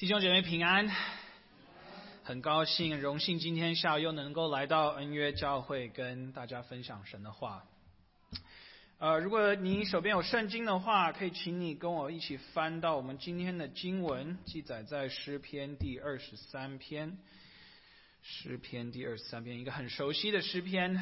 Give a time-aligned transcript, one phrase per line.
[0.00, 0.88] 弟兄姐妹平安，
[2.24, 7.66] 很高兴、荣幸今天下午又能够来到恩约教会，跟大家分享神的话。
[8.96, 17.18] 呃，如果你手边有圣经的话，可以请你跟我一起翻到我们今天的经文，记载在诗篇第二十三篇。
[18.22, 20.98] 诗篇第二十三篇，一个很熟悉的诗篇。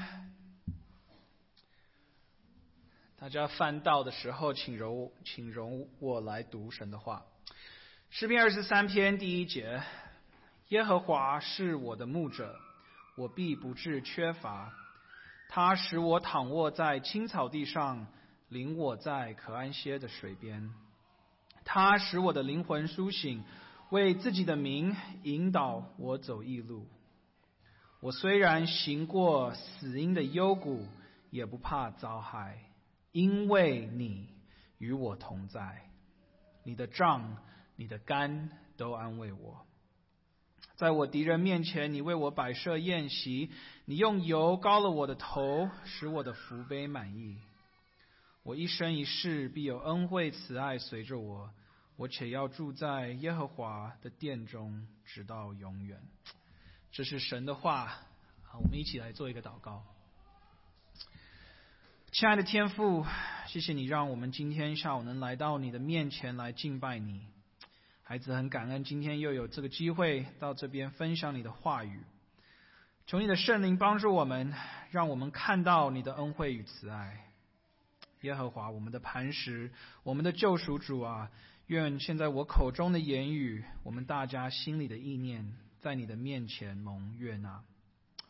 [3.16, 7.24] 大家翻到的时候，请容，请容我来读神的话。
[8.10, 9.82] 诗篇二十三篇第一节：
[10.68, 12.58] 耶和华是我的牧者，
[13.16, 14.72] 我必不致缺乏。
[15.50, 18.06] 他使我躺卧在青草地上，
[18.48, 20.72] 领我在可安歇的水边。
[21.64, 23.44] 他使我的灵魂苏醒，
[23.90, 26.88] 为自己的名引导我走义路。
[28.00, 30.88] 我虽然行过死荫的幽谷，
[31.30, 32.58] 也不怕遭害，
[33.12, 34.28] 因为你
[34.78, 35.82] 与我同在。
[36.64, 37.36] 你的杖。
[37.80, 39.64] 你的肝都安慰我，
[40.74, 43.52] 在我敌人面前，你为我摆设宴席，
[43.84, 47.38] 你用油膏了我的头，使我的福杯满意。
[48.42, 51.50] 我一生一世必有恩惠慈爱随着我，
[51.94, 56.02] 我且要住在耶和华的殿中，直到永远。
[56.90, 57.82] 这是神的话
[58.50, 58.58] 啊！
[58.60, 59.84] 我们一起来做一个祷告。
[62.10, 63.06] 亲爱的天父，
[63.46, 67.28] 谢谢你让我们今天下午能来到你的面前来敬拜你。
[68.10, 72.00] 孩子很感恩，今天又有这个机会到这边分享你的话语。
[73.06, 74.54] 求你的圣灵帮助我们，
[74.90, 77.26] 让我们看到你的恩惠与慈爱。
[78.22, 79.70] 耶和华，我们的磐石，
[80.04, 81.30] 我们的救赎主啊！
[81.66, 87.62] 愿现在我口中的言语，我们大家心里的意念，在你的面前蒙悦纳。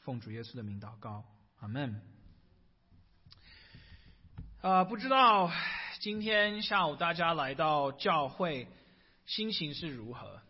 [0.00, 1.22] 奉主耶稣的名祷告，
[1.60, 2.02] 阿门。
[4.60, 5.52] 啊，不知道
[6.00, 8.66] 今天下午大家来到教会。
[9.28, 10.40] 心情是如何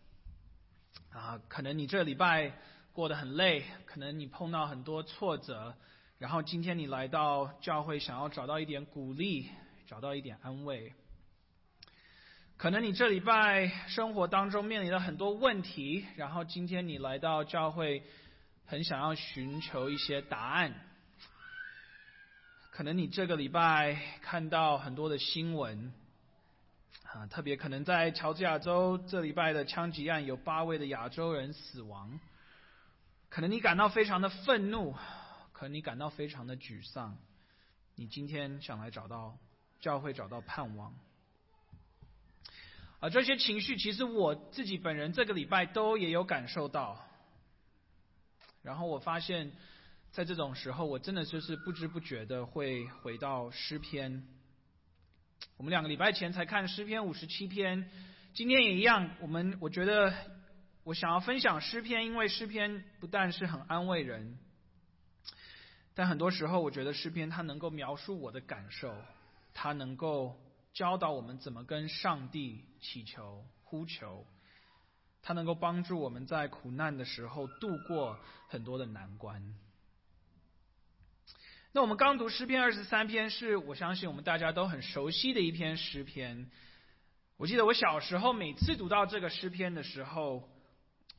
[1.11, 1.41] 啊？
[1.49, 2.53] 可能你这礼拜
[2.93, 5.75] 过得很累，可能你碰到很多挫折，
[6.19, 9.51] 然后今天你来到教会，想要找到一点鼓励，
[9.89, 10.95] 找到一点安慰。
[12.57, 18.05] 可能你这礼拜生活当中面临了很多问题，然后今天你来到教会，
[18.65, 20.73] 很想要寻求一些答案。
[22.71, 25.93] 可能你这个礼拜看到很多的新闻。
[27.19, 32.21] 啊，特别可能在乔治亚州这礼拜的枪击案，有八位的亚洲人死亡。
[33.29, 34.95] 可能你感到非常的愤怒，
[35.53, 37.19] 可能你感到非常的沮丧。
[37.97, 39.37] 你今天想来找到
[39.81, 40.95] 教会，找到盼望。
[43.01, 47.05] 啊，这些情绪其实我自己本人这个礼拜都也有感受到。
[48.63, 49.51] 然后我发现，
[50.13, 54.25] 在这种时候，我真的就是不知不觉的会回到诗篇。
[55.57, 57.91] 我们两个礼拜前才看诗篇五十七篇，
[58.33, 59.11] 今天也一样。
[59.21, 60.15] 我们我觉得
[60.85, 64.39] 我想要分享诗篇，因为诗篇不但是很安慰人，
[65.95, 68.95] 但很多时候我觉得诗篇它能够描述我的感受，
[69.53, 70.37] 它能够
[70.73, 74.25] 教导我们怎么跟上帝祈求呼求，
[75.23, 79.55] 它能够帮助我们在苦难的时候度过很多的难关。
[81.73, 86.51] 那我们刚读诗篇二十三篇，是我相信我们大家都很熟悉的一篇诗篇。
[87.37, 90.49] 我记得我小时候每次读到这个诗篇的时候，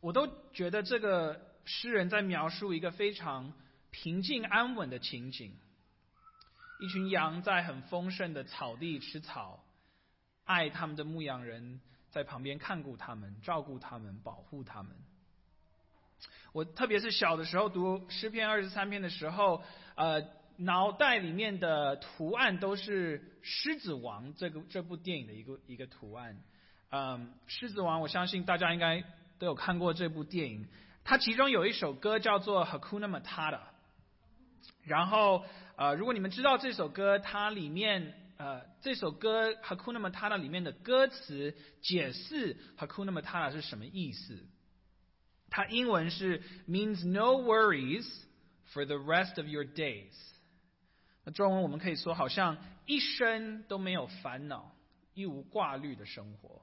[0.02, 3.54] 我都觉得这个诗人在描述一个非常
[3.92, 5.54] 平静安稳的情景：
[6.80, 9.64] 一群羊在很丰盛的草地吃草，
[10.46, 11.80] 爱他们的牧羊人
[12.10, 14.92] 在旁边看顾他们、照顾他们、保护他们。
[16.54, 19.62] 我特别是小的时候读诗篇二十三篇的时候，
[19.94, 20.39] 呃。
[20.60, 26.38] 脑袋里面的图案都是《狮子王》这个这部电影的一个一个图案。
[26.90, 29.04] 嗯，《狮子王》我相信大家应该
[29.38, 30.68] 都有看过这部电影。
[31.06, 33.54] 它其中有一首歌叫做《Hakuna Matata》。
[34.84, 35.46] 然后
[35.78, 44.38] 呃，如果你们知道这首歌，它里面呃这首歌《Hakuna Matata》里面的歌词解释 Hakuna Matata 是什么意思？
[45.50, 48.06] 它英文是 means no worries
[48.74, 50.12] for the rest of your days。
[51.24, 54.76] 那中文我们可以说，好像一生都没有烦恼、
[55.14, 56.62] 一无挂虑的生活。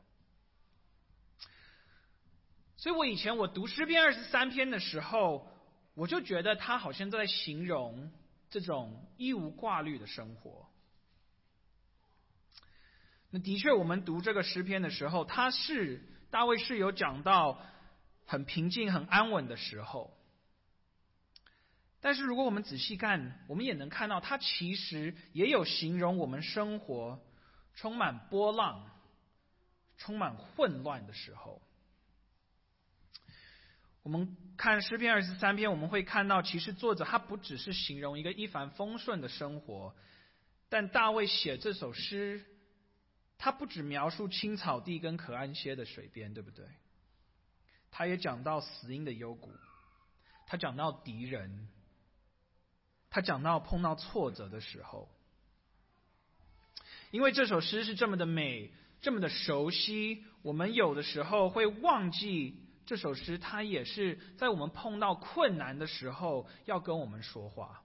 [2.76, 5.49] 所以我以前我读诗篇二十三篇的时候，
[5.94, 8.12] 我就觉得他好像在形容
[8.50, 10.69] 这种一无挂虑的生活。
[13.31, 17.61] 那的确，我们读这个诗篇的时候，他是大卫是有讲到
[18.25, 20.16] 很平静、很安稳的时候。
[22.06, 27.20] 但是，如果我们仔细看，我们也能看到，它其实也有形容我们生活
[27.75, 28.88] 充满波浪、
[29.97, 31.61] 充满混乱的时候。
[34.05, 39.93] 我们看诗篇二十三篇，我们会看到，其实作者他不只是形容一个一帆风顺的生活，
[40.69, 42.47] 但大卫写这首诗，
[43.37, 46.67] 他不只描述青草地跟可安歇的水边，对不对？
[47.91, 49.50] 他也讲到死荫的幽谷，
[50.47, 51.69] 他讲到敌人，
[53.17, 55.09] 他讲到碰到挫折的时候。
[57.11, 58.71] 因为这首诗是这么的美，
[59.01, 67.83] 这么的熟悉，我们有的时候会忘记这首诗，它也是在我们碰到困难的时候要跟我们说话。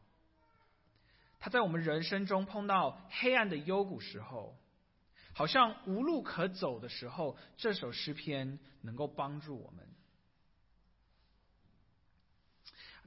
[1.39, 4.57] 他在我们人生中碰到黑暗的幽谷时候，
[5.31, 9.87] 好像无路可走的时候，这首诗篇能够帮助我们。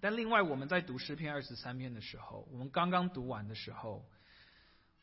[0.05, 4.07] 但另外，我们在读诗篇二十三篇的时候，我们刚刚读完的时候。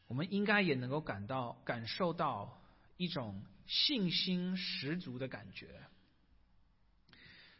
[0.05, 2.61] 我们应该也能够感到、感受到
[2.97, 5.69] 一种信心十足的感觉。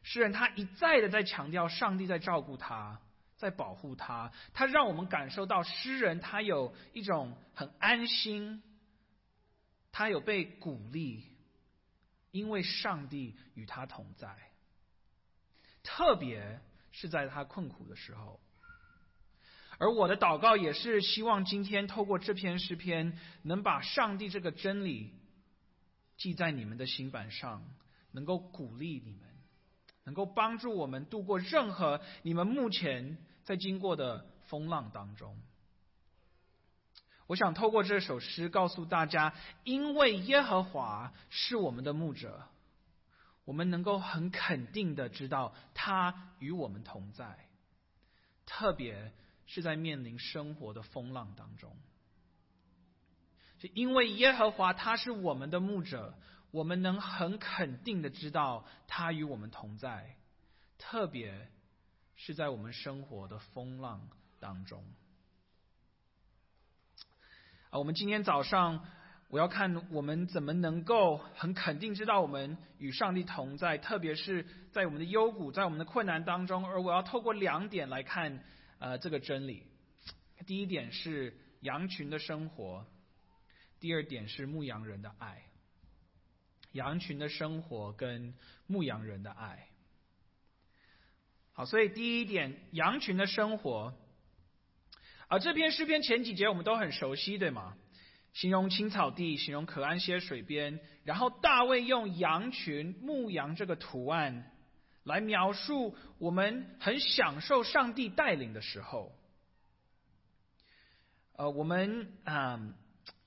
[0.03, 3.01] 诗人他一再的在强调上帝在照顾他，
[3.37, 8.61] 在保护他，他让我们感受到诗人他有一种很安心，
[9.91, 11.25] 他有被鼓励，
[12.29, 14.37] 因为上帝与他同在，
[15.81, 16.61] 特别
[16.91, 18.39] 是在他困苦的时候。
[19.77, 25.13] 而我的祷告也是希望今天透过这篇诗篇，能把上帝这个真理
[26.17, 27.63] 记在你们的心板上，
[28.11, 29.21] 能够鼓励你们，
[30.03, 35.35] 能够帮助我们度过任何你们目前在经过的风浪当中。
[37.25, 39.33] 我想透过这首诗告诉大家，
[39.63, 42.43] 因为耶和华是我们的牧者，
[43.45, 47.47] 我们能够很肯定的知道他与我们同在，
[48.45, 49.13] 特别。
[49.47, 51.75] 是在面临生活的风浪当中，
[53.59, 56.17] 就因为耶和华他是我们的牧者，
[56.51, 60.15] 我们能很肯定的知道他与我们同在，
[60.77, 61.51] 特别
[62.15, 64.07] 是在我们生活的风浪
[64.39, 64.85] 当中。
[67.71, 68.85] 啊，我们今天早上
[69.31, 78.43] 我要看我们怎么能够很肯定知道我们与上帝同在，特别是在我们的幽谷，在我们的困难当中，而我要透过两点来看。
[78.79, 79.67] 呃，这个真理，
[80.47, 82.83] 第一点是羊群的生活，
[83.79, 85.43] 第二点是牧羊人的爱。
[86.71, 88.33] 羊群的生活跟
[88.65, 89.67] 牧羊人的爱。
[91.53, 93.93] 好，所以第一点，羊群的生活。
[95.27, 97.77] 啊，这篇诗篇前几节我们都很熟悉，对吗？
[98.33, 104.47] 形容青草地，形容可安歇水边，然后大卫用羊群牧羊这个图案。
[105.03, 109.11] 来描述我们很享受上帝带领的时候，
[111.33, 112.61] 呃，我们啊，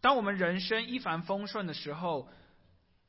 [0.01, 2.31] 当我们人生一帆风顺的时候，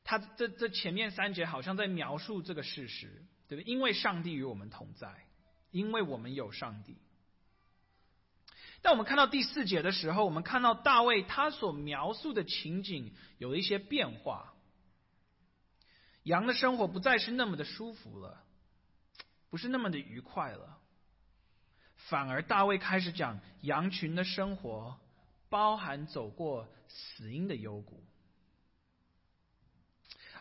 [0.02, 3.72] 他这这前面三节好像在描述这个事实，对不对？
[3.72, 5.14] 因为上帝与我们同在，
[5.70, 6.98] 因为我们有上帝。
[8.82, 14.54] 但我们看到第四节的时候，我们看到大卫他所描述的情景有了一些变化，
[16.22, 18.42] 羊的生活不再是那么的舒服了。
[19.48, 20.76] 不是那么的愉快了，
[21.94, 24.98] 反而大卫开始讲羊群的生活，
[25.48, 28.04] 包含走过死荫的幽谷。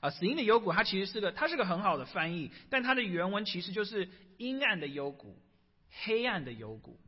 [0.02, 5.40] 啊，死荫的幽谷，它其实是个，它是个很好的翻译，但它的原文其实就是阴暗的幽谷，
[6.04, 7.00] 黑暗的幽谷。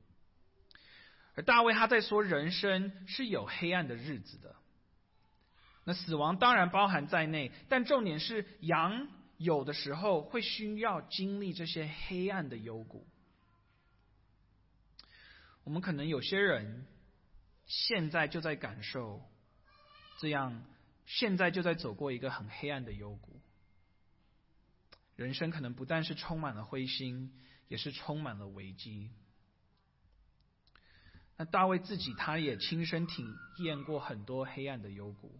[1.38, 4.56] 而大卫他在说人生是有黑暗的日子的，
[5.86, 9.08] 那死亡当然包含在内，但重点是羊。
[9.38, 13.06] 有的时候会需要经历这些黑暗的幽谷。
[15.63, 16.88] 我们可能有些人
[17.67, 19.22] 现在就在感受
[20.20, 20.65] 这样，
[21.06, 23.39] 现在就在走过一个很黑暗的幽谷。
[25.15, 27.32] 人生可能不但是充满了灰心，
[27.67, 29.12] 也是充满了危机。
[31.38, 33.24] 那大卫自己他也亲身体
[33.60, 35.32] 验过很多黑暗的幽谷。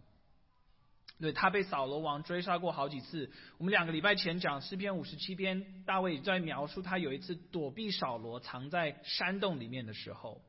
[1.20, 3.32] 对他被扫罗王追杀过好几次。
[3.56, 10.40] 我们两个礼拜前讲诗篇五十七篇，大卫在描述他有一次躲避扫罗，藏在山洞里面的时候。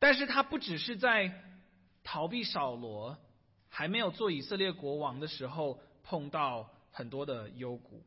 [0.00, 1.40] 但是他不只是在
[2.02, 3.16] 逃避扫罗，
[3.68, 8.02] 还没有做以色列国王的时候碰到很多的幽谷，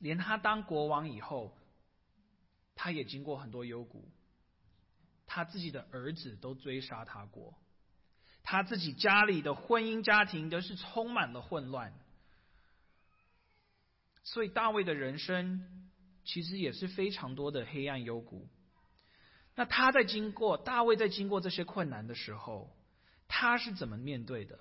[0.00, 1.56] 连他当国王以后，
[2.80, 4.08] 他也经过很多幽谷，
[5.26, 7.52] 他自己的儿子都追杀他过。
[8.44, 11.92] 他自己家里的婚姻家庭都是充满了混乱，
[14.22, 15.90] 所以大卫的人生
[16.24, 18.48] 其实也是非常多的黑暗幽谷。
[19.56, 22.70] 那他在经过大卫在经过这些困难的时候，
[23.26, 24.60] 他是怎么面对的？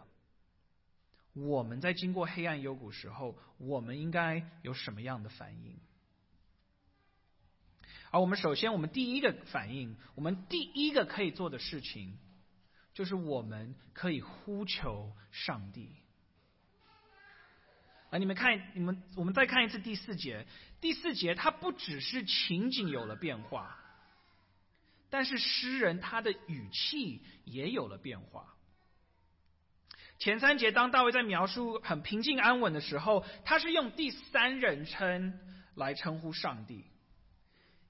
[1.34, 5.80] 我们在经过黑暗幽谷时候，我们应该有什么样的反应？
[8.12, 12.18] 而我们首先，我们第一个反应，我们第一个可以做的事情，
[12.94, 15.92] 就是我们可以呼求上帝。
[18.10, 20.48] 啊，你们看，你们我们再看一次第四节。
[20.80, 23.78] 第四节，它不只是情景有了变化，
[25.10, 28.54] 但是诗人他的语气也有了变化。
[30.20, 35.38] 前三节，当大卫在描述很平静安稳的时候，他是用第三人称
[35.76, 36.86] 来称呼上帝。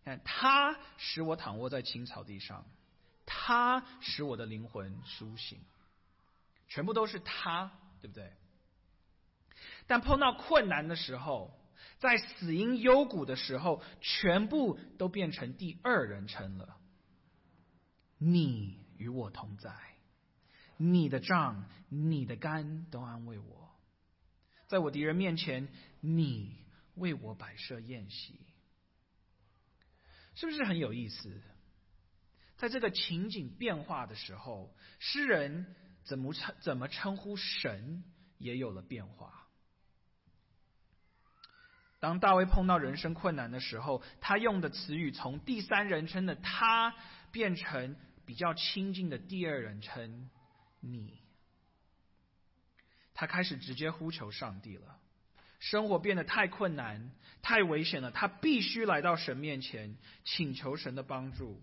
[0.08, 2.66] 看，他使我躺卧在青草地上，
[3.26, 5.60] 他使我的灵魂苏醒，
[6.70, 8.32] 全部都是他，对不对？
[9.86, 11.52] 但碰到困难的时候，
[12.00, 16.78] 在死因幽谷的时候，全部都变成第二人称了。
[18.18, 19.76] 你与我同在，
[20.78, 23.70] 你的杖、你的肝都安慰我，
[24.68, 25.68] 在我敌人面前，
[26.00, 26.56] 你
[26.96, 28.40] 为我摆设宴席，
[30.38, 31.42] 是不是很有意思？
[32.58, 38.04] 在这个情景变化的时候，诗人怎么称怎么称呼神
[38.38, 39.48] 也有了变化。
[42.00, 46.94] 当大卫碰到人生困难的时候，他用的词语从第三人称的“他”
[47.34, 50.30] 变成比较亲近的第二人称
[50.80, 51.20] “你”。
[53.16, 54.97] 他开始直接呼求上帝了。
[55.60, 57.12] 生活变得太困难、
[57.42, 61.62] 太危险了，他必须来到神面前，请求神的帮助，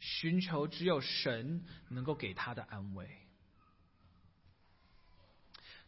[0.00, 3.08] 寻求只有神能够给他的安慰。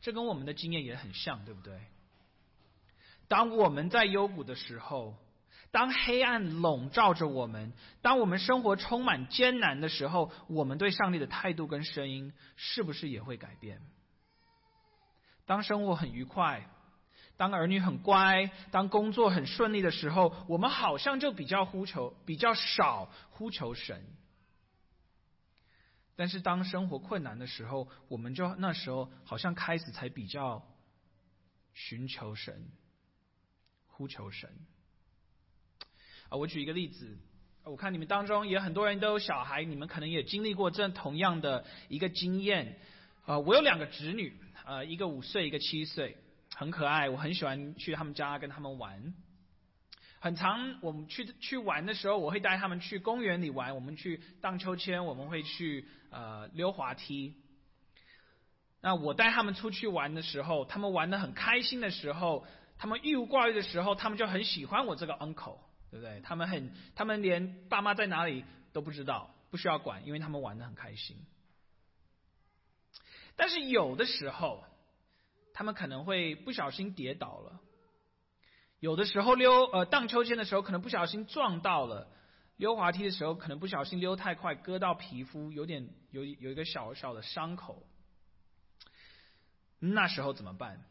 [0.01, 1.81] 这跟我们的经验也很像，对不对？
[3.29, 5.17] 当我们在幽谷的时候，
[5.73, 7.73] 当黑暗笼罩着我们，
[8.03, 13.81] 当我们生活充满艰难的时候，我们对上帝的态度跟声音是不是也会改变？
[15.45, 16.69] 当生活很愉快，
[17.37, 24.03] 当儿女很乖，当工作很顺利的时候，我们好像就比较呼求，比较少呼求神。
[26.15, 30.67] 但是当生活困难的时候，我们就那时候好像开始才比较
[31.75, 32.67] 寻求神。
[33.99, 34.51] 呼求神
[36.29, 36.37] 啊！
[36.37, 37.17] 我举一个例子，
[37.65, 42.79] 我看你们当中也很多人都有小孩，你们可能也经历过这同样的一个经验
[43.25, 43.39] 啊。
[43.39, 46.19] 我有两个侄女，呃，一个五岁，一个七岁，
[46.59, 49.13] 很可爱，我很喜欢去他们家跟他们玩。
[50.21, 57.37] 很长，我们去去玩的时候，我会带他们去公园里玩，我们去荡秋千，我们会去呃溜滑梯。
[58.81, 62.47] 那我带他们出去玩的时候，他们玩的很开心的时候。
[62.79, 65.59] 他们郁无挂虑的时候，他们就很喜欢我这个 uncle，
[65.91, 66.21] 对不对？
[66.21, 68.45] 他们很，他们连爸妈在哪里
[68.75, 71.17] 都不知道，不需要管，因为他们玩的很开心。
[73.35, 74.63] 但是有的时候，
[75.57, 77.61] 他们可能会不小心跌倒了；
[78.79, 82.09] 有的时候溜呃荡秋千的时候，可能不小心撞到了；
[82.59, 87.87] 溜滑梯的时候，可能不小心溜太快，割到皮肤，有点有有一个小小的伤口。
[89.79, 90.85] 那时候怎么办？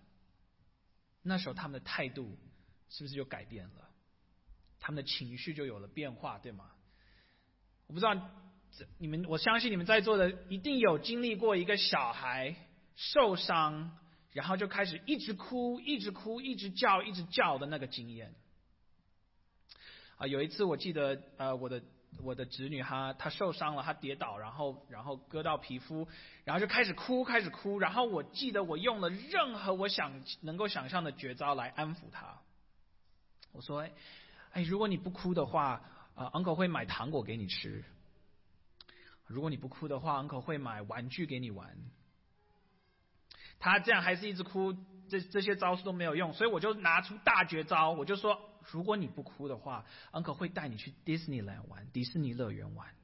[1.21, 2.35] 那时候他们的态度
[2.89, 3.87] 是不是就改变了？
[4.79, 6.71] 他们的情绪就有了变化，对吗？
[7.85, 8.19] 我不知道，
[8.97, 12.55] 你们我相信你们在座的一定有经历过一个小孩
[12.95, 13.95] 受伤，
[14.35, 18.35] 然后就开始一直哭、一直哭、一直叫、一直叫的那个经验。
[20.17, 21.81] 啊，有一次我记得，呃，我的。
[22.23, 26.07] 我的侄女她她受伤了，她跌倒，然后然后割到皮肤，
[26.45, 27.77] 然后就开始哭，开始哭。
[27.77, 32.39] 然后我记得我用了任何我想能够想象的绝招来安抚她。
[33.51, 33.85] 我说
[34.53, 35.81] ：“哎，如果你不哭的话，
[36.15, 37.83] 啊，uncle 会买糖果给你吃。
[39.27, 41.77] 如果你不哭的话，uncle 会买玩具给你玩。”
[43.59, 44.73] 他这样还是一直哭，
[45.09, 48.51] 这这些招数都没有用，所以我就拿出大绝招，我就说。
[48.71, 52.95] 如果你不哭的话，uncle 会带你去 Disneyland 玩，迪士尼乐园玩。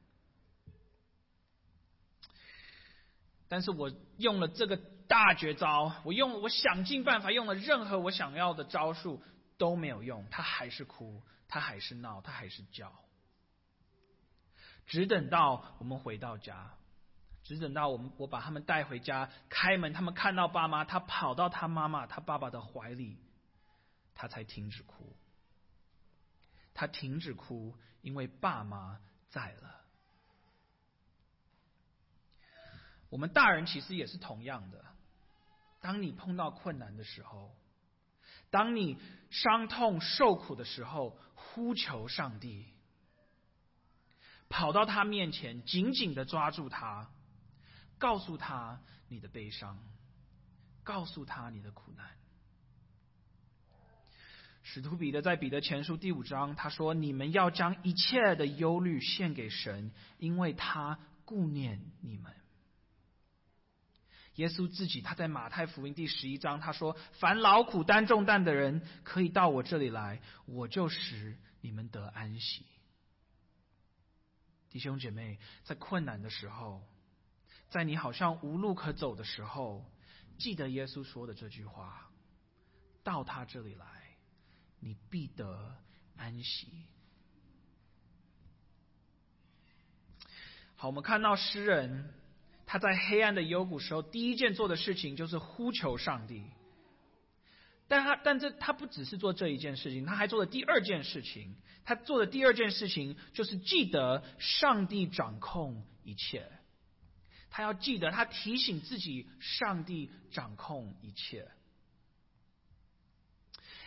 [3.47, 4.75] 但是我用了这个
[5.07, 9.21] 大绝招，我用我想尽办法用了任何我想要的招数
[9.59, 12.91] 都没有用，他还是哭，他还是闹，他还是叫。
[14.87, 16.73] 只等到我们回到家，
[17.43, 23.17] 只等到我们我把他们带回家，开门，他们看到爸妈，他跑到他妈妈、他爸爸的怀里，
[24.13, 25.15] 他才停止哭。
[26.73, 29.81] 他停止哭，因为爸妈在了。
[33.09, 34.85] 我们大人其实也是同样的。
[35.81, 37.53] 当你碰到困难的时候，
[38.49, 38.97] 当你
[39.29, 42.67] 伤痛受苦的时候，呼求上帝，
[44.47, 47.11] 跑到他面前，紧紧的抓住他，
[48.01, 49.77] 告诉他你的悲伤，
[50.83, 52.09] 告诉他你的苦难。
[54.63, 62.33] 使徒彼得在彼得前书第五章他说：“你们要将一切的忧虑献给神，因为他顾念你们。”
[64.35, 72.65] 耶稣自己他在马太福音第十一章他说：“凡劳苦担重担的人，可以到我这里来，我就使你们得安息。”
[74.71, 76.81] 弟兄姐妹，在困难的时候，
[77.71, 79.83] 在你好像无路可走的时候，
[80.37, 82.11] 记得耶稣说的这句话
[83.01, 83.85] ：“到他这里来，
[84.81, 85.77] 你必得
[86.17, 86.67] 安息。”
[90.75, 92.13] 好，我们看到诗人
[92.65, 96.43] 他在黑暗的幽谷时候，第一件做的事情就是呼求上帝。
[97.87, 101.55] 但他但这他不只是做这一件事情，他还做了第二件事情。
[101.85, 106.51] 他做的第二件事情就是记得上帝掌控一切。
[107.51, 111.47] 他要记得，他提醒自己，上帝掌控一切。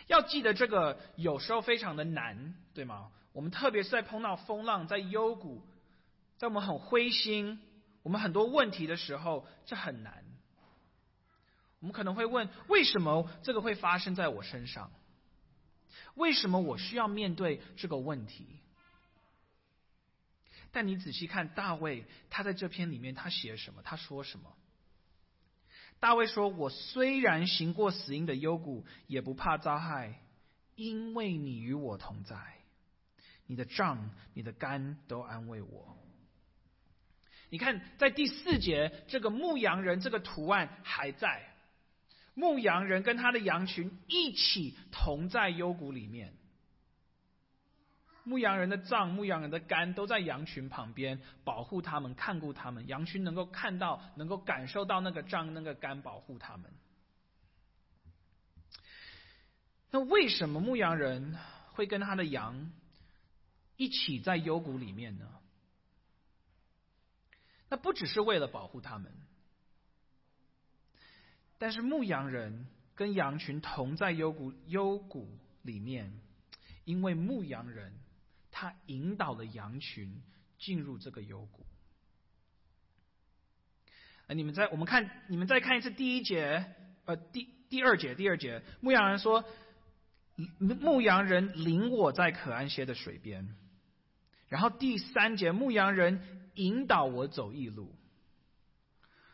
[0.07, 3.11] 要记得这个有时候非常的难，对吗？
[3.33, 5.65] 我们特别是在碰到风浪、在幽谷、
[6.37, 7.59] 在我们很灰心、
[8.03, 10.23] 我们很多问题的时候，这很难。
[11.79, 14.91] 我们可能会问：为什么这个会发生在我身上？
[16.13, 18.59] 为什么我需要面对这个问题？
[20.75, 23.81] 但你仔细看大卫，他在这篇里面他写什么？
[23.81, 24.53] 他说什么？
[26.01, 30.19] 大卫说：“我虽然行过死荫的幽谷，也不怕遭害，
[30.75, 32.35] 因为你与我同在，
[33.47, 35.97] 你的杖、你的肝都安慰我。”
[37.49, 41.55] 你看，在第四节，这个牧羊人这个图案还在。
[42.33, 46.33] 牧羊人跟他的羊群一起同在幽谷里面，
[48.25, 52.87] 牧羊人的脏、牧羊人的肝都在羊群旁边保护他们、看顾他们。
[52.87, 56.73] 羊群能够看到、能够感受到那个脏、那个肝保护他们。
[59.91, 61.37] 那为什么牧羊人
[61.71, 62.71] 会跟他的羊
[63.77, 65.29] 一起在幽谷里面呢？
[67.69, 69.11] 那不只是为了保护他们。
[71.57, 76.19] 但是牧羊人跟羊群同在幽谷幽谷里面，
[76.83, 77.93] 因为牧羊人
[78.57, 80.23] 他引导了羊群
[80.57, 81.65] 进入这个幽谷。
[84.27, 86.65] 呃，你们再我们看，你们再看一次第一节，
[87.03, 89.43] 呃，第第二节，第二节，牧羊人说，
[90.57, 93.45] 牧羊人领我在可安歇的水边，
[94.47, 96.21] 然后第三节，牧羊人
[96.53, 97.93] 引导我走义路。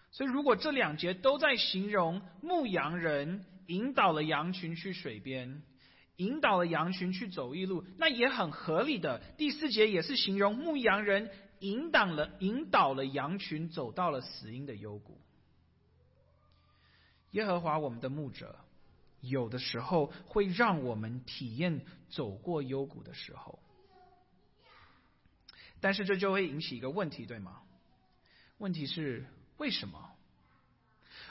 [0.09, 5.61] 所以，如果这两节都在形容牧羊人引导了羊群去水边，
[6.21, 9.19] 引导了羊群去走一路，那也很合理的。
[9.37, 15.19] 第四节也是形容牧羊人引导了引导了羊群走到了死荫的幽谷。
[17.31, 18.55] 耶和华我们的牧者，
[19.21, 23.57] 有的时候会让我们体验走过幽谷的时候，
[25.79, 27.61] 但是这就会引起一个问题，对吗？
[28.59, 29.25] 问题是。
[29.57, 30.10] 为什么？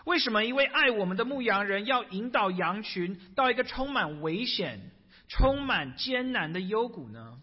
[0.05, 4.91] 为什么一位爱我们的牧羊人要引导羊群到一个充满危险、
[5.29, 7.41] 充满艰难的幽谷呢？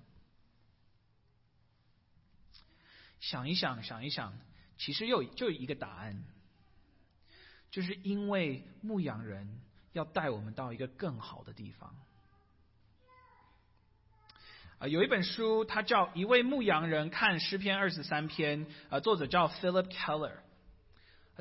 [3.19, 4.37] 想一想，想一想，
[4.77, 6.23] 其实有就一个答案，
[7.71, 9.59] 就是因为牧羊人
[9.91, 11.95] 要带我们到一个更好的地方。
[14.79, 20.46] 啊，有一本书，它叫《一位牧羊人看诗篇二十三篇》，啊，作者叫 Philip Keller。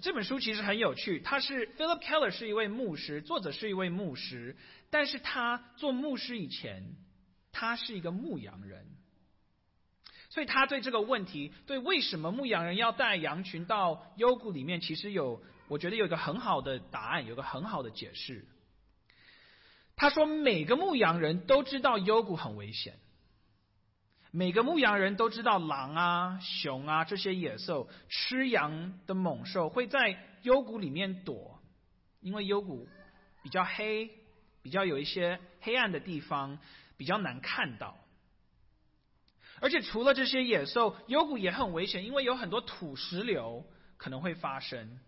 [0.03, 4.55] 这本书其实很有趣，他是 Philip Keller 是一位牧师，作者是一位牧师，
[4.91, 6.85] 但是他做牧师以前，
[7.51, 8.87] 他是一个牧羊人，
[10.29, 18.45] 所以他对这个问题，对为什么牧羊人要带羊群到幽谷里面，其实有我觉得有一个很好的答案，有个很好的解释。
[19.97, 22.99] 他说，每个牧羊人都知道幽谷很危险。
[24.37, 31.59] 每个牧羊人都知道，狼啊、熊啊这些野兽吃羊的猛兽会在幽谷里面躲，
[32.21, 32.87] 因为幽谷
[33.43, 34.11] 比较黑，
[34.61, 36.59] 比较有一些黑暗的地方，
[36.99, 37.97] 比较难看到。
[39.59, 43.65] 而且除了这些野兽，幽谷也很危险，因为有很多土石流
[43.97, 45.01] 可能会发生，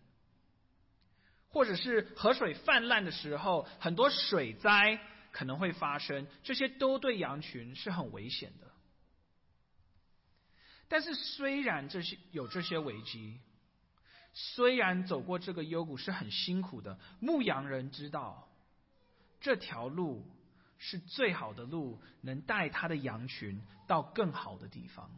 [1.51, 4.99] 或者是河水泛滥的时候，很多水灾
[5.33, 8.67] 可能会发生，这些都对羊群是很危险的。
[10.89, 13.39] 但是，虽然这些有这些危机，
[14.33, 18.49] 虽然走过这个幽谷是很辛苦的，牧羊人知道
[19.41, 20.27] 这条路
[20.79, 25.11] 是最好的路，能带他的羊群到更好的地方。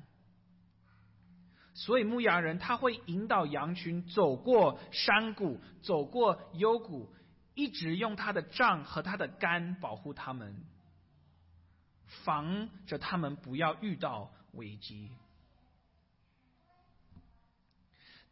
[1.73, 7.15] 所以牧羊人他会引导羊群走过山谷，走过幽谷，
[7.55, 10.65] 一直用他的杖和他的杆保护他们，
[12.25, 15.13] 防着他们不要遇到危机。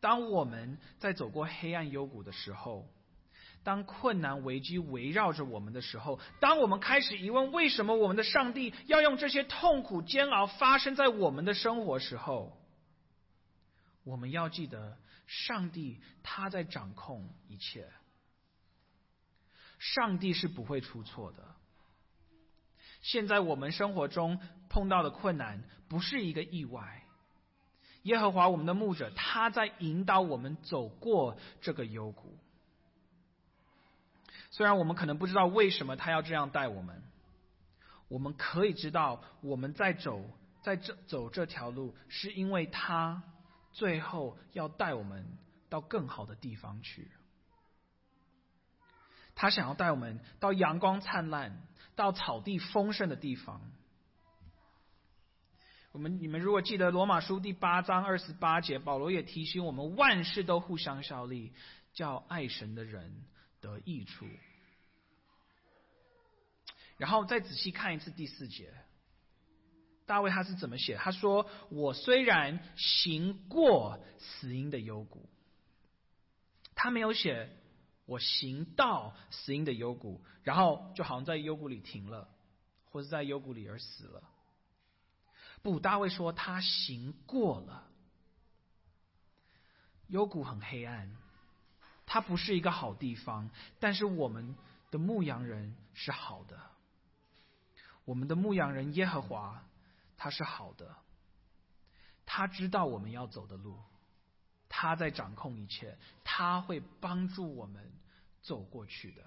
[0.00, 2.88] 当我们在走过黑暗幽谷的时候，
[3.64, 12.56] 当困难危机围绕着我们的时候，当我们开始疑问为什么我们的上帝要用这些痛苦煎熬发生在我们的生活时候，
[14.04, 17.88] 我们要记得，上帝他在掌控一切，
[19.78, 21.44] 上帝是不会出错的。
[23.02, 27.04] 现在我们生活中碰到的困难不是一个意外。
[28.08, 32.38] 耶和华我们的牧者，他在引导我们走过这个幽谷。
[34.50, 37.02] 虽然我们可能不知道为什么他要这样带我们，
[38.08, 40.24] 我们可以知道我们在走
[40.62, 43.22] 在这走这条路，是因为他
[43.72, 45.26] 最后要带我们
[45.68, 47.10] 到更好的地方去。
[49.34, 51.60] 他想要带我们到阳光灿烂、
[51.94, 53.60] 到草地丰盛的地方。
[55.98, 61.52] 我们你们如果记得罗马书第八章二十八节，保罗也提醒我们，万事都互相效力，
[61.92, 63.24] 叫爱神的人
[63.60, 64.24] 得益处。
[66.98, 68.72] 然后再仔细看一次第四节，
[70.06, 70.94] 大卫他是怎么写？
[70.94, 75.28] 他说：“我虽然行过死荫的幽谷，
[76.76, 77.50] 他没有写
[78.06, 82.28] 我行到死荫的幽谷，然后就好像在幽谷里停了，
[82.84, 84.22] 或是在幽谷里而死了。”
[85.70, 87.86] 不，大卫说他行过了。
[90.06, 91.14] 幽谷很黑暗，
[92.06, 93.50] 它不是一个好地方。
[93.78, 94.56] 但是我们
[94.90, 96.58] 的牧羊人是好的，
[98.06, 99.62] 我们的牧羊人耶和华
[100.16, 100.96] 他是好的，
[102.24, 103.78] 他知道我们要走的路，
[104.70, 107.92] 他在掌控一切，他会帮助我们
[108.40, 109.22] 走过去的。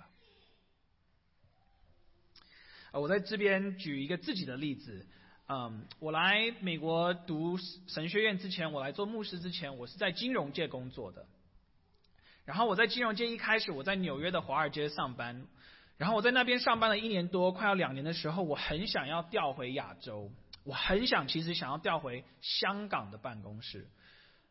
[2.99, 5.07] 我在这边举一个自己的例子。
[5.53, 11.25] 嗯，我来美国读神学院之前，我来做牧师之前，我是在金融界工作的。
[12.45, 15.45] 然后我在金融界一开始，我在纽约的华尔街上班。
[15.97, 20.31] 然后我在那边上班了一年多，快要两年的时候，我很想要调回亚洲，
[20.63, 23.89] 我很想其实想要调回香港的办公室。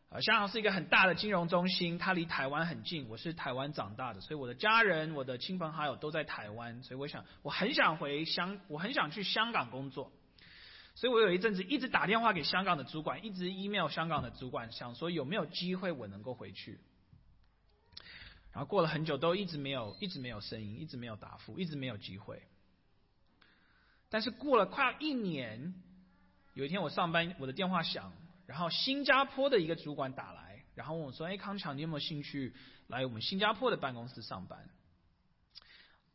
[0.09, 3.09] 呃，香港是一个很大的金融中心，它离台湾很近。
[3.09, 10.11] 我是台湾长大的，所以我的家人、我的亲朋好友都在台湾，所以我想我很想回香，我很想去香港工作。
[10.93, 16.79] 所以我有一阵子一直打电话给香港的主管，一直 email 香港的主管，想说有没有机会我能够回去。
[18.51, 22.43] 然后过了很久，都一直没有，一直没有声音，一直没有答复，一直没有机会。
[24.09, 25.73] 但是过了快要一年，
[26.53, 28.11] 有一天我上班，我的电话响，
[28.45, 32.53] 然后新加坡的一个主管打来，然后问我说：“哎，康强，你有没有兴趣
[32.87, 34.69] 来我们新加坡的办公室上班？”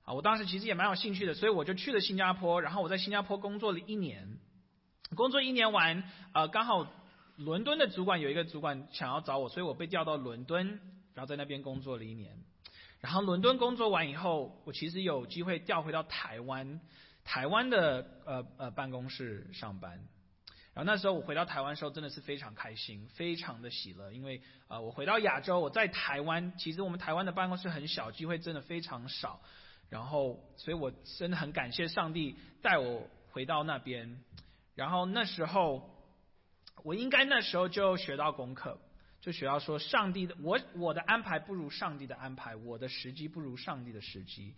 [0.05, 4.39] 啊，我当时其实也蛮有兴趣的，所以我就去了新加坡，然后我在新加坡工作了一年。
[5.15, 6.91] 工作一年完，呃，刚好
[7.37, 10.81] 伦敦的主管有一个主管想要找我，所以我被调到伦敦，
[11.15, 12.37] 然后在那边工作了一年。
[13.01, 16.81] 然后伦敦工作完以后，我其实有机会调回到台湾，
[17.25, 19.93] 台湾的呃呃办公室上班。
[20.75, 29.41] 然后那时候我回到台湾的时候，真的是非常开心，非常的喜乐，因为呃我回到亚洲，我在台湾，其实我们台湾的办公室很小，机会真的非常少。
[29.89, 34.21] 然后，所以我真的很感谢上帝带我回到那边。
[34.77, 35.91] 然后那时候，
[36.85, 38.79] 我应该那时候就学到功课，
[39.23, 44.55] 就学到说，上帝的我我的安排不如上帝的安排，我的时机不如上帝的时机，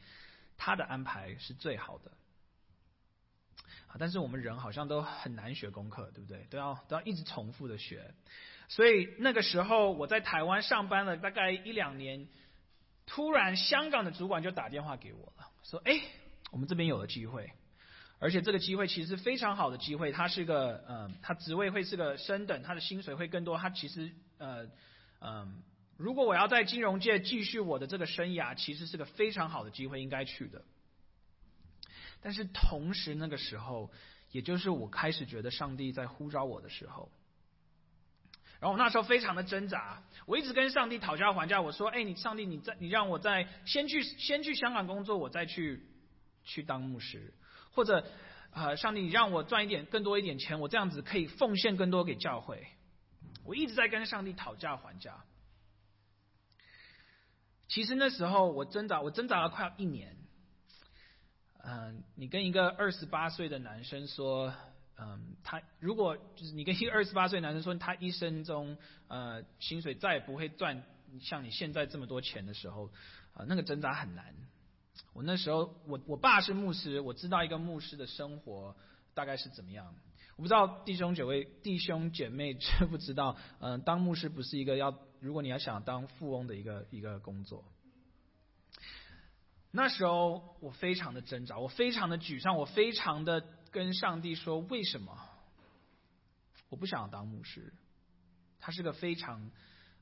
[0.56, 2.10] 他的安排是最好的。
[3.86, 6.44] 啊，但是我们人好像都很难学功课，对不对？
[6.50, 8.12] 都要都要一直重复的学。
[8.68, 12.28] 所以那个时候我在台湾上班了大概一两年，
[13.06, 16.02] 突然香港的主管就打电话给我了，说：“哎，
[16.50, 17.50] 我们这边有了机会。”
[18.20, 23.56] 而且这个机会其实非常好的机会，它是个呃，它职位会是个升等，它的薪水会更多。
[23.56, 24.66] 它其实呃
[25.20, 25.62] 嗯，
[25.96, 30.64] 如果我要在金融界继续我的这个生涯，其实是个非常好的机会，应该去的。
[32.20, 33.92] 但是同时那个时候，
[34.32, 37.12] 也就是我开始觉得上帝在呼召我的时候，
[38.58, 45.86] 然后我那时候非常的挣扎，我一直跟上帝讨价还价，我说：“哎，你上帝，你在你让我在先去先去香港工作，我再去
[46.42, 47.32] 去当牧师。”
[47.78, 48.04] 或者，
[48.50, 52.66] 啊，上帝，你让我赚一点更多一点钱，我这样子可以奉献更多给教会。
[53.44, 55.22] 我一直在跟上帝讨价还价。
[57.68, 60.16] 其实那时候我挣扎，我挣扎了快要一年。
[61.62, 64.52] 嗯，你跟一个二十八岁的男生说，
[64.96, 70.82] 嗯，他如果就是你跟一个二十八岁男生说，他一生中呃薪水再也不会赚
[71.20, 72.90] 像你现在这么多钱的时候，
[73.34, 74.34] 啊，那个挣扎很难。
[75.12, 78.76] 我那时候，我我爸是牧师，我知道一个牧师的生活
[79.14, 79.94] 大概是怎么样。
[80.36, 87.64] 我不知道弟兄姐妹弟兄姐妹知不知道，嗯，当牧师不是一个要，如果你要想当富翁的一个一个工作。
[89.70, 95.18] 那时候我非常的挣扎，我非常的沮丧，我非常的跟上帝说：为什么
[96.68, 97.74] 我不想当牧师？
[98.60, 99.50] 他是个非常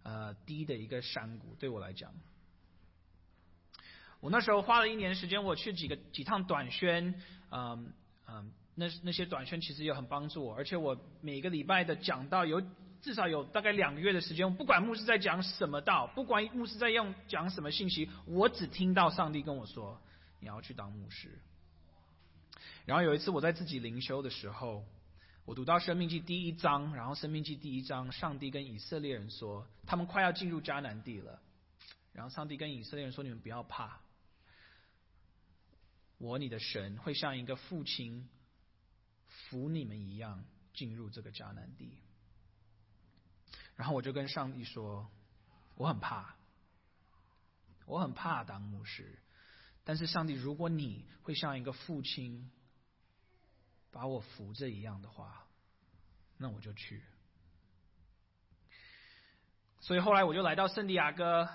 [0.03, 2.13] 呃低的一个山谷，对我来讲。
[4.21, 7.93] 我那时候花了一年时间，我去几个几趟短宣，嗯
[8.29, 12.63] 嗯，那那些短宣其实也很帮助我，而且我每个礼拜的讲道有。
[13.03, 20.01] 至少有大概两个月的时间，不管牧师在讲什么道，不管牧师在用讲什么信息，我只听到上帝跟我说
[20.41, 21.39] ：“你要去当牧师。”
[22.85, 24.85] 然后有一次我在自己灵修的时候，
[25.45, 31.39] 我读到《生命记》第一章，然后《生命记》第一章，上帝跟以色列人说，他们快要进入迦南地了。
[32.13, 34.01] 然后上帝跟以色列人说：“你们不要怕，
[36.19, 38.29] 我你的神会像一个父亲
[39.27, 41.99] 扶你们一样进入这个迦南地。”
[43.77, 45.11] 然后我就跟上帝说
[45.77, 46.37] ：“我很怕，
[47.85, 49.19] 我很怕当牧师。
[49.85, 52.51] 但是上帝，如果你会像一个父亲
[53.91, 55.47] 把我扶着一样的话，
[56.39, 57.03] 那我就去。”
[59.81, 61.49] 所以后来我就来到圣地亚哥，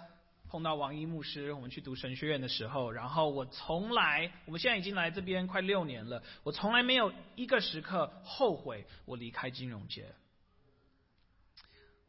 [0.52, 10.14] 碰到王一牧师，我们去读神学院的时候，然后我从来，我们现在已经来这边快六年了，我从来没有一个时刻后悔我离开金融界。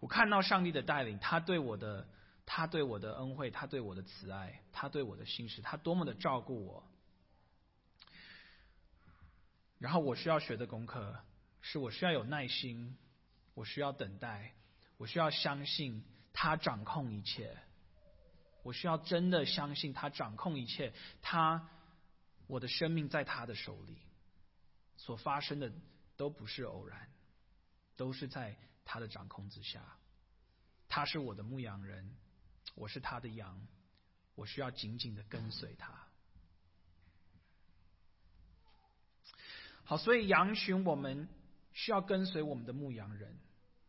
[0.00, 2.09] 我看到上帝的带领，他对我的，
[2.44, 6.83] 他对我的恩惠，他对我的慈爱，他对我的心事，他多么的照顾我。
[9.78, 11.16] 然后我需要学的功课
[11.61, 12.96] 是我需要有耐心，
[13.55, 14.52] 我需要等待，
[14.96, 16.02] 我需要相信
[16.33, 17.57] 他掌控一切，
[18.62, 21.68] 我需要真的相信他掌控一切，他
[22.46, 23.98] 我的生命在他的手里，
[24.96, 25.72] 所发生的
[26.16, 27.09] 都不是偶然，
[27.96, 28.57] 都是在。
[28.85, 29.81] 他的掌控之下，
[30.88, 32.16] 他是我的牧羊人，
[32.75, 33.64] 我是他的羊，
[34.35, 36.09] 我需要紧紧的跟随他。
[39.85, 41.29] 好，所以羊群我们
[41.72, 43.38] 需要跟随我们的牧羊人，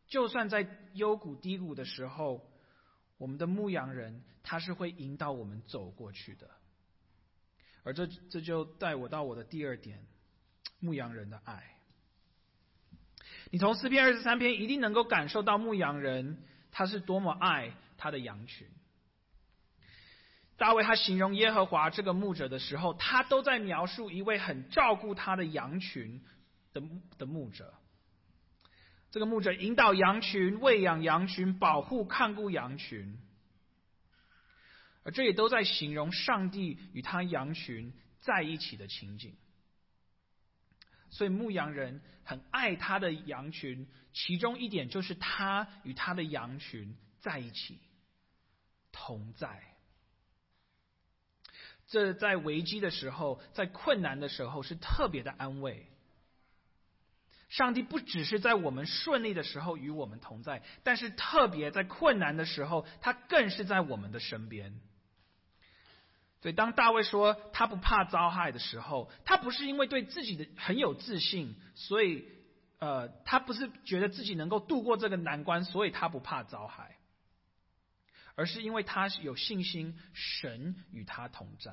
[0.08, 2.48] 就算在幽谷低谷的时候，
[3.24, 6.50] 我们的牧羊人他是会引导我们走过去的。
[7.86, 10.06] 而这这就带我到我的第二点，
[10.82, 11.64] 牧羊人的爱。
[13.50, 18.68] 你从四篇二十三篇一定能够感受到牧羊人他是多么爱他的羊群。
[20.58, 26.22] 大卫他形容耶和华这个牧者的时候，他都在描述一位很照顾他的羊群
[26.74, 26.84] 的
[27.18, 27.74] 的牧者。
[29.14, 33.20] 这个牧者引导羊群、喂养羊群、保护看顾羊群，
[35.04, 39.36] 而这也都在形容上帝与他羊群在一起的情景。
[41.12, 47.80] 所以牧羊人很爱他的羊群，其中一点就是他与他的羊群在一起，
[48.92, 49.62] 同在。
[51.86, 55.88] 这在危机的时候，在困难的时候是特别的安慰。
[57.54, 64.74] 上帝不只是在我们顺利的时候与我们同在，但是特别在困难的时候，他更是在我们的身边。
[66.42, 72.26] 所以，当大卫说他不怕遭害的时候，他不是因为对自己的很有自信，所以
[72.80, 76.98] 呃，他不是觉得自己能够度过这个难关，所以他不怕遭害，
[78.34, 81.72] 而是因为他有信心，神与他同在。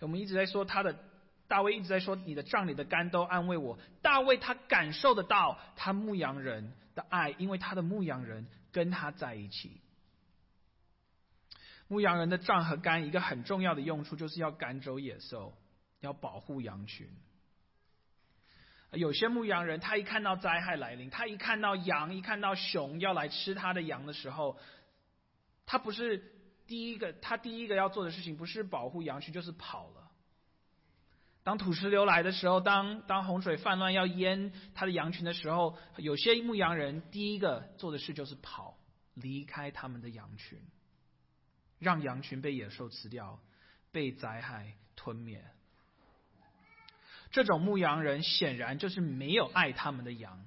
[0.00, 1.02] 我们一直在说他的
[1.48, 3.78] 大卫一直在说你的杖、你的肝都安慰我。
[4.02, 9.80] 大卫他感受得到他牧羊人的爱，因为他的牧羊人跟他在一起。
[11.88, 15.56] 牧羊人的杖和肝，一个很重要的用处就是要赶走野兽，
[16.00, 17.08] 要保护羊群。
[18.90, 24.58] 有些牧羊人，他一看到灾害来临，他一看到羊，一看到熊要来吃他的羊的时候，
[25.64, 26.32] 他不是
[26.66, 30.05] 第一个，他第一个要做的事情不是保护羊群，就是跑了。
[31.46, 38.76] 当土石流来的时候，当当洪水泛滥要淹他的羊群的时候，有些牧羊人第一个做的事就是跑，
[39.14, 40.58] 离开他们的羊群。
[41.78, 43.38] 让羊群被野兽吃掉，
[43.92, 45.44] 被灾害吞灭。
[47.30, 50.44] 这种牧羊人显然就是没有爱他们的羊。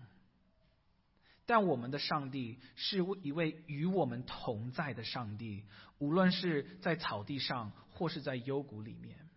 [1.46, 5.64] 但我们的上帝是一位与我们同在的上帝，
[5.98, 9.29] 无论是在草地上或是在幽谷里面，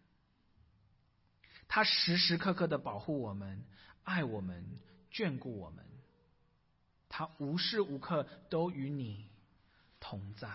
[1.74, 3.64] 他时时刻刻的保护我们，
[4.04, 4.62] 爱我们、
[5.10, 5.82] 眷顾我们，
[7.08, 9.24] 他无时无刻都与你
[9.98, 10.50] 同在。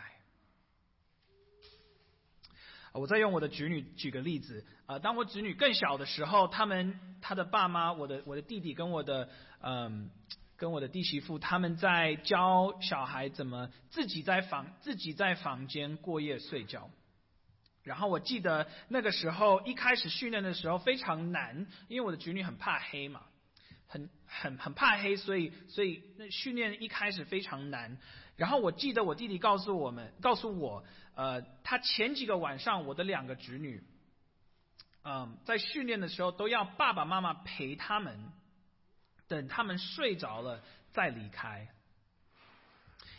[2.93, 9.27] 我再用我的侄女举个例子啊，当我侄女更小的时候，他们他的爸妈，我的我的弟弟跟我的
[9.62, 10.12] 嗯。
[10.56, 16.89] 跟我的弟媳妇，他们在教小孩怎么自己在房自己在房间过夜睡觉。
[17.88, 23.23] 然后我记得那个时候一开始训练的时候非常难，因为我的侄女很怕黑嘛，
[23.88, 27.97] 很很很怕黑，所以所以那训练一开始非常难。
[28.36, 30.84] 然后我记得我弟弟告诉我们，告诉我，
[31.15, 33.82] 呃，他前几个晚上我的两个侄女，
[35.04, 38.32] 嗯，在训练的时候都要爸爸妈妈陪他们。
[39.30, 41.67] 等他们睡着了再离开，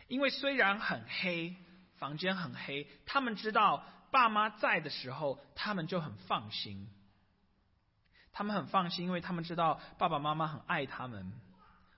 [0.07, 1.55] 因为虽然很黑，
[1.99, 6.89] 房间很黑，他们知道爸妈在的时候，他们就很放心。
[8.33, 11.33] 他们很放心，因为他们知道爸爸妈妈很爱他们，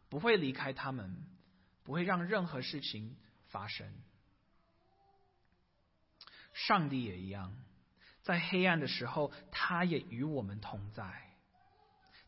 [0.09, 1.17] 不会离开他们，
[1.85, 3.17] 不会让任何事情
[3.49, 3.93] 发生。
[6.53, 7.55] 上帝也一样，
[8.23, 11.05] 在黑暗的时候，他也与我们同在。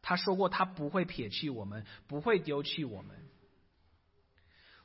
[0.03, 3.29] 他说过，他不会撇弃我们，不会丢弃我们。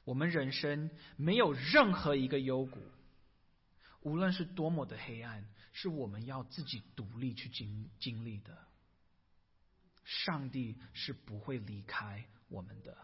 [0.05, 2.79] 我们人生没有任何一个幽谷，
[4.07, 8.57] 无论是多么的黑暗，是我们要自己独立去经经历的。
[10.05, 12.97] 上帝是不会离开我们的。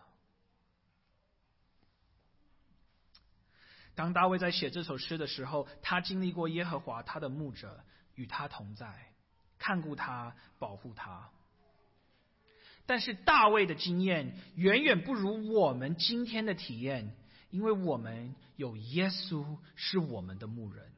[3.95, 7.83] 当大卫在写这首诗的时候，他经历过耶和华他的牧者
[8.15, 9.13] 与他同在，
[9.59, 11.29] 看顾他，保护他。
[12.85, 17.13] 但是大卫的经验远远不如我们今天的体验，
[17.49, 20.92] 因为我们有耶稣是我们的牧人。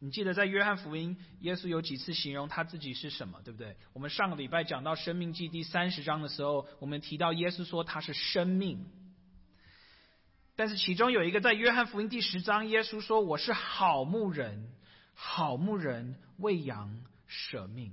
[0.00, 3.76] 你记得在约翰福音，耶稣有几次形容他自己是什么，对不对？
[3.94, 8.84] 我们上个礼拜讲到生命记第三十章的时候，我们提到耶稣说他是生命。
[10.56, 14.70] 但是其中有一个在约翰福音第十章，耶稣说我是好牧人，
[15.14, 17.92] 好牧人为羊舍命。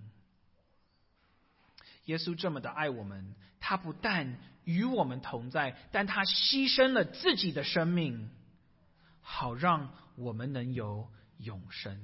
[2.06, 8.30] 耶稣这么的爱我们，他不但与我们同在，但他牺牲了自己的生命，
[9.22, 11.10] 好让我们能有
[11.42, 12.00] 永生。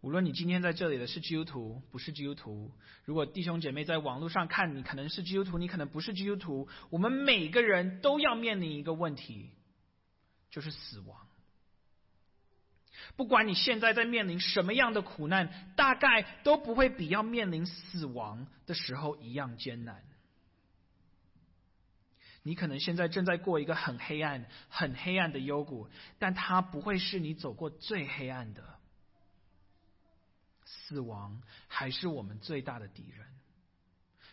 [0.00, 2.70] 无论你今天在这里的是基督徒，不是基督徒，
[3.04, 9.50] 如果弟兄姐妹在网络上看你可能是基督徒，你可能不是基督徒，我们每个人都要面临一个问题，
[10.50, 11.26] 就是死亡。
[13.16, 20.04] 不管你现在在面临什么样的苦难，大概都不会比要面临死亡的时候一样艰难。
[22.48, 28.78] 你可能现在正在过一个很黑暗、很黑暗的幽谷，但它不会是你走过最黑暗的。
[30.64, 33.26] 死亡还是我们最大的敌人，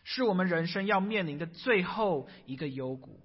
[0.06, 3.20] 是我们人生要面临的最后一个幽谷。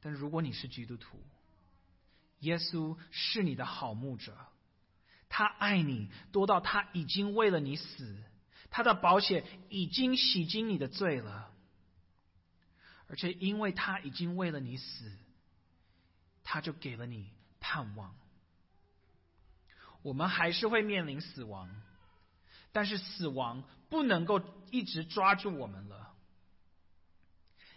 [0.00, 1.20] 但如果你是基督徒，
[2.38, 4.36] 耶稣是你的好牧者，
[5.28, 8.22] 他爱你多到他已经为了你死，
[8.70, 11.52] 他的保险已经洗净你的罪了，
[13.10, 15.12] 而且因为他已经为了你死，
[16.44, 18.14] 他就给了你盼望。
[20.02, 21.68] 我们还是会面临死亡，
[22.72, 26.14] 但是死亡不能够一直抓住我们了。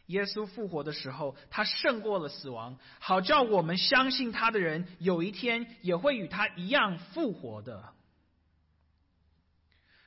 [0.06, 7.94] 耶稣复活的时候，他胜过了死亡，好叫我们相信他的人有一天也会与他一样复活的。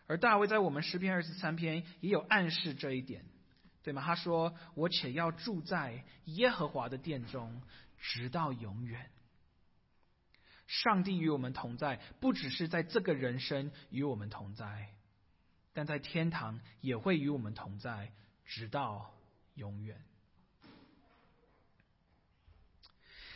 [0.06, 3.24] 而大卫在我们诗篇二十三篇也有暗示这一点，
[3.86, 4.02] 对吗？
[4.02, 7.62] 他说：“我且要住在耶和华的殿中，
[8.00, 9.08] 直到永远。”
[10.66, 14.88] 上帝与我们同在，不只是在这个人生与我们同在，
[15.72, 18.10] 但在天堂也会与我们同在，
[18.44, 19.12] 直到。
[19.54, 19.98] 永远，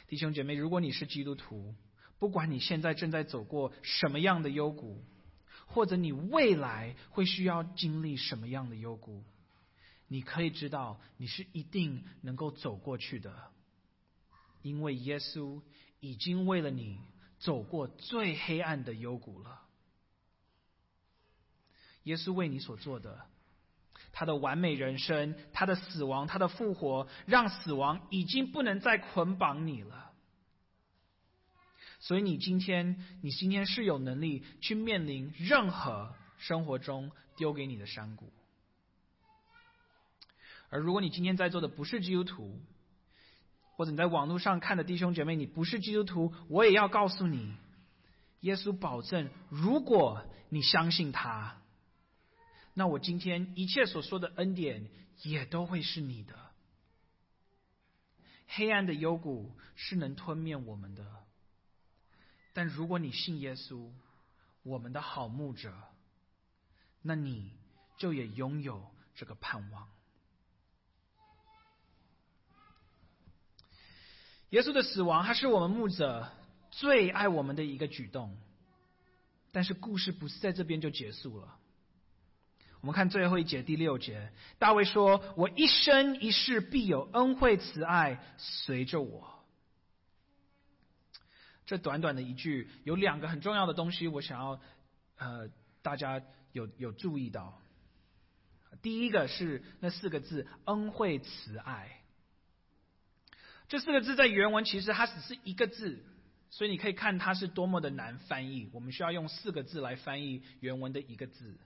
[0.07, 1.75] 弟兄姐妹，如果你是基督徒，
[2.19, 5.03] 不管你现在正在走过什么样的幽谷，
[5.67, 9.25] 或者你未来会需要经历什么样的幽谷，
[10.13, 13.33] 你可以知道你是一定能够走过去的，
[14.61, 15.63] 因为耶稣
[16.01, 16.99] 已经为了你
[17.39, 19.63] 走过最黑暗的幽谷了。
[22.03, 23.25] 耶稣为你所做的。
[24.11, 30.11] 他的完美人生，他的死亡，他的复活，让死亡已经不能再捆绑你了。
[32.01, 38.33] 所以你今天，你今天是有能力去面临任何生活中丢给你的山谷。
[40.71, 42.61] 而如果你今天在座的不是基督徒，
[43.77, 47.55] 或者你在网络上看的弟兄姐妹，你不是基督徒，我也要告诉你，
[48.41, 51.61] 耶稣保证，如果你相信他，
[52.73, 54.89] 那我今天一切所说的恩典
[55.23, 56.39] 也都会是你的。
[58.47, 61.05] 黑暗的幽谷是能吞灭我们的，
[62.53, 63.91] 但如果你信耶稣，
[64.63, 65.73] 我们的好牧者，
[67.03, 67.53] 那你
[67.97, 69.89] 就也拥有这个盼望。
[74.51, 76.29] 耶稣的死亡，他是我们牧者
[76.71, 78.37] 最爱我们的一个举动。
[79.53, 81.57] 但是故事不是在这边就结束了。
[82.81, 89.29] 我们看最后一节第六节，大卫说：“我一生一世必有恩惠慈爱随着我。”
[91.67, 94.61] 这短短的一句，有两个很重要的东西，我想要
[95.19, 95.49] 呃
[95.83, 96.23] 大家
[96.53, 97.61] 有有注意到。
[98.83, 102.00] 第一个是那四个字“恩惠慈爱”。
[103.71, 106.05] 这四个字在原文其实它只是一个字，
[106.51, 108.69] 所以你可以看它是多么的难翻译。
[108.73, 111.57] 我们需要用四个字来翻译原文的一个字，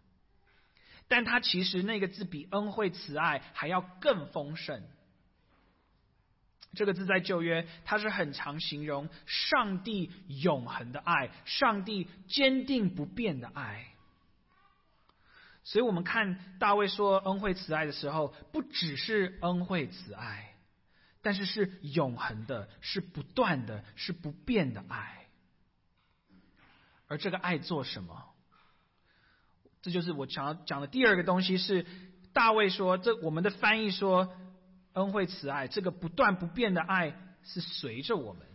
[1.09, 4.83] 但它其实那个字比恩惠慈爱还要更丰盛。
[6.75, 13.87] 这个字在旧约，它是很常形容上帝永恒的爱，上帝坚定不变的爱。
[15.63, 20.54] 所以我们看大卫说恩惠慈爱的时候，不只是恩惠慈爱。
[21.25, 25.27] 但是是永恒的，是不断的，是不变的爱。
[27.07, 28.35] 而这个爱做什么？
[29.81, 31.57] 这就是我想要讲的第二个东西。
[31.57, 31.87] 是
[32.35, 34.37] 大卫说，这我们的翻译说
[34.93, 38.47] 恩惠慈爱，这个不断不变的爱是随着我们。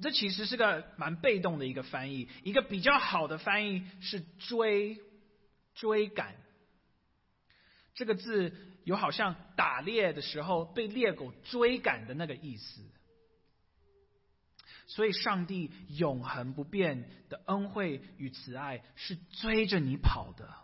[0.00, 2.28] 这其实是个蛮被动的一个翻译。
[2.44, 5.00] 一个比较好的翻译是追
[5.74, 6.36] 追赶。
[7.94, 8.54] 这个字。
[8.88, 12.80] 有好像打猎的时候被猎狗追赶的那个意思，
[14.86, 20.54] 所以上帝永恒不变的恩惠与慈爱是追着你跑的，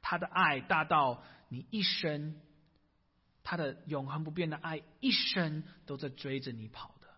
[0.00, 2.40] 他的爱大到你一生，
[3.42, 7.08] 他的永恒不变的爱一生都在追着你跑的。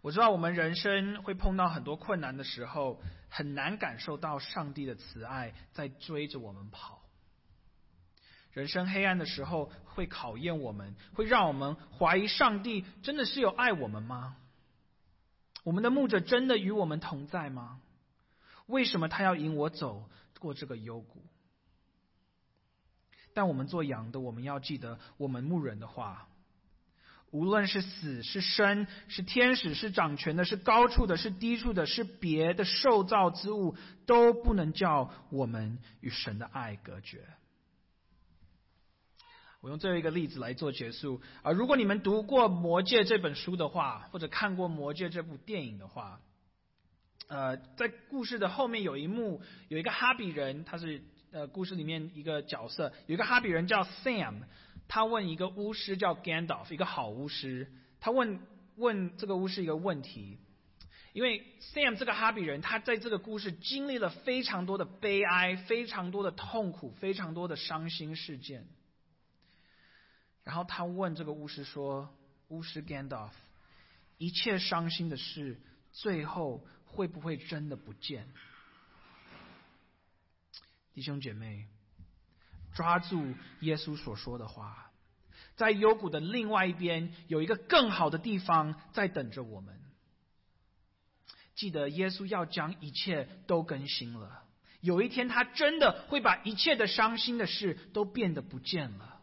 [0.00, 3.02] 我知道我们人生会碰到很多困难的时候。
[3.28, 7.02] 很难感受到上帝的慈爱在追着我们跑。
[8.52, 14.36] 人生黑暗的时候会考验我们，会让我们怀疑上帝真的是有爱我们吗？
[15.62, 17.80] 我们的牧者真的与我们同在吗？
[18.66, 20.08] 为什么他要引我走
[20.40, 21.22] 过这个幽谷？
[23.34, 26.28] 但我们做羊的，我们要记得我们牧人的话。
[27.30, 33.76] 无论是死是生，是天使是掌权的，是高处的，是低处的，是别的受造之物，
[34.06, 37.20] 都不能叫我们与神的爱隔绝。
[39.60, 41.52] 我用最后一个例子来做结束啊！
[41.52, 46.20] 如果你们读过《魔戒》这本书的话，或者看过《魔戒》这部电影的话，
[47.26, 51.02] 呃，在故事的后面有一幕，有一个哈比人，他是
[51.32, 54.44] 呃故事里面一个角色，有一个哈比人叫 Sam。
[54.88, 57.70] 他问一个巫师叫 Gandalf，一个好巫师。
[58.00, 58.40] 他问
[58.76, 60.38] 问这个巫师一个问题，
[61.12, 68.66] 因为 Sam 这个哈比人，他在这个故事经历了非常多的悲哀、非常多的痛苦、非常多的伤心事件。
[70.42, 72.08] 然后他问这个巫师说
[72.48, 73.32] ：“巫师 Gandalf，
[74.16, 75.60] 一切伤心的事，
[75.92, 78.26] 最后会不会真的不见？”
[80.94, 81.66] 弟兄姐妹。
[82.78, 84.92] 抓住耶稣所说的话，
[85.56, 89.80] 在幽谷的另外一边有一个更好的地方在等着我们。
[91.56, 94.44] 记得耶稣要将一切都更新了，
[94.80, 99.20] 有一天他真的会把一切的伤心的事都变得不见了，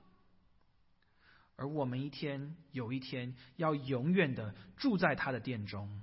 [1.55, 6.01] 而我们一天有一天要永远的住在他的殿中，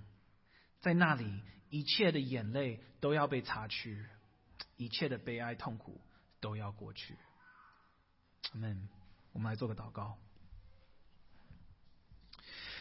[0.81, 4.07] 在那里一切的眼泪都要被擦去，
[4.79, 6.01] 一切的悲哀痛苦
[6.41, 7.15] 都要过去。
[8.51, 8.89] 阿门。
[9.33, 10.19] 我们来做个祷告。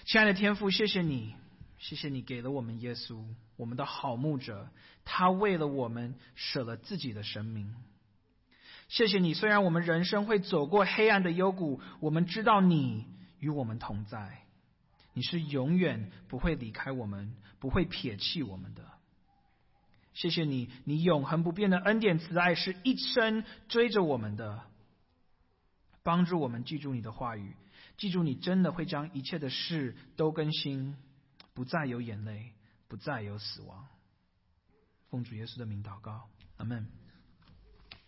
[0.06, 1.36] 亲爱的天父，谢谢你，
[1.78, 3.24] 谢谢你给了我们耶稣，
[3.56, 4.70] 我们的好牧者，
[5.06, 7.74] 他为了我们舍了自己的生命。
[8.90, 13.06] 谢谢你，虽然我们人生会走过黑暗的幽谷，我们知道你
[13.40, 14.44] 与我们同在，
[15.14, 18.84] 你是永远不会离开我们，不会撇弃我们的。
[20.14, 24.64] 谢谢你，你永恒不变的恩典慈爱是一生追着我们的。
[26.04, 27.56] 帮助我们记住你的话语，
[27.98, 30.96] 记住你真的会将一切的事都更新，
[31.54, 32.54] 不再有眼泪，
[32.88, 33.88] 不再有死亡。
[35.10, 37.01] 奉主耶稣的名祷告，阿门。